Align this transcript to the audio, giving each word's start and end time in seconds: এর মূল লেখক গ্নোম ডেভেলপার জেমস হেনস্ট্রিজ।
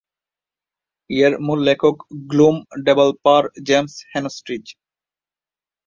এর 1.09 1.33
মূল 1.45 1.59
লেখক 1.67 1.95
গ্নোম 2.29 2.55
ডেভেলপার 2.85 3.43
জেমস 3.67 3.93
হেনস্ট্রিজ। 4.13 4.65